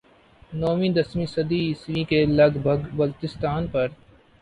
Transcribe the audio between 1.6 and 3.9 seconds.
عیسوی کے لگ بھگ بلتستان پر